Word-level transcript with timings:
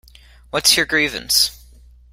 What’s 0.49 0.77
your 0.77 0.87
grievance? 0.87 1.51